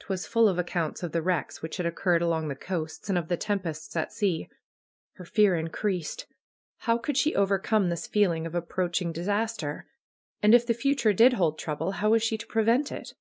[0.00, 3.28] Twas full of accounts of the wrecks which had occurred along the coasts, and of
[3.28, 4.48] the tempests at sea.
[5.12, 6.26] Her fear increased.
[6.78, 9.86] How could she overcome this feeling of approaching disaster?
[10.42, 13.14] And if the future did hold trouble, how was she to prevent it?